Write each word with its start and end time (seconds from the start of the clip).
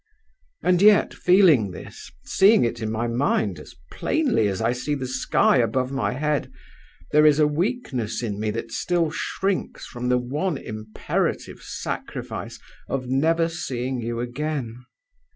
And 0.63 0.81
yet, 0.81 1.13
feeling 1.13 1.69
this, 1.69 2.09
seeing 2.23 2.63
it 2.65 2.81
in 2.81 2.91
my 2.91 3.05
mind 3.07 3.59
as 3.59 3.75
plainly 3.91 4.47
as 4.47 4.59
I 4.59 4.71
see 4.73 4.95
the 4.95 5.05
sky 5.05 5.57
above 5.57 5.91
my 5.91 6.13
head, 6.13 6.51
there 7.11 7.23
is 7.23 7.37
a 7.37 7.45
weakness 7.45 8.23
in 8.23 8.39
me 8.39 8.49
that 8.49 8.71
still 8.71 9.11
shrinks 9.11 9.85
from 9.85 10.09
the 10.09 10.17
one 10.17 10.57
imperative 10.57 11.61
sacrifice 11.61 12.59
of 12.89 13.05
never 13.09 13.47
seeing 13.47 14.01
you 14.01 14.19
again. 14.21 14.83